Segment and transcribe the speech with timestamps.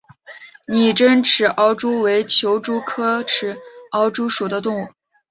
[0.67, 3.59] 拟珍齿螯蛛为球蛛科齿
[3.91, 4.87] 螯蛛属的动物。